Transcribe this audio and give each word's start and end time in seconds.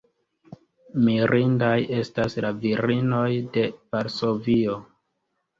Mirindaj 1.07 1.75
estas 1.99 2.37
la 2.47 2.53
virinoj 2.63 3.29
de 3.59 3.67
Varsovio. 3.93 4.81